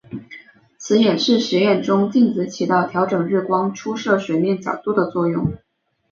[0.79, 5.53] 此演示实验中镜子起到调整日光出射水面角度的作用。